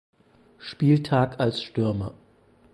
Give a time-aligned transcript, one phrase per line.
[0.57, 2.15] Spieltag als Stürmer.